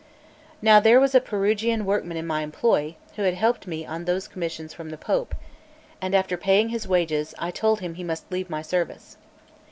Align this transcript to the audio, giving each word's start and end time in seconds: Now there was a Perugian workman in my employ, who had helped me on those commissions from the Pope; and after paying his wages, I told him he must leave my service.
Now 0.63 0.79
there 0.79 0.99
was 0.99 1.13
a 1.13 1.21
Perugian 1.21 1.85
workman 1.85 2.17
in 2.17 2.25
my 2.25 2.41
employ, 2.41 2.95
who 3.17 3.21
had 3.21 3.35
helped 3.35 3.67
me 3.67 3.85
on 3.85 4.05
those 4.05 4.27
commissions 4.27 4.73
from 4.73 4.89
the 4.89 4.97
Pope; 4.97 5.35
and 6.01 6.15
after 6.15 6.37
paying 6.37 6.69
his 6.69 6.87
wages, 6.87 7.35
I 7.37 7.51
told 7.51 7.81
him 7.81 7.93
he 7.93 8.03
must 8.03 8.31
leave 8.31 8.49
my 8.49 8.63
service. 8.63 9.17